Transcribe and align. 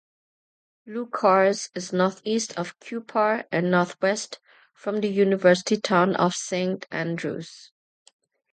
Leuchars 0.87 1.69
is 1.75 1.93
north-east 1.93 2.57
of 2.57 2.79
Cupar 2.79 3.45
and 3.51 3.69
north-west 3.69 4.39
from 4.73 4.99
the 5.01 5.07
university 5.07 5.77
town 5.77 6.15
of 6.15 6.33
Saint 6.33 6.87
Andrews. 6.89 7.71